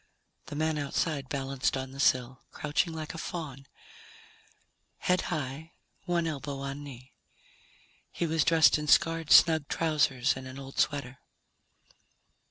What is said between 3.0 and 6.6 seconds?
a faun, head high, one elbow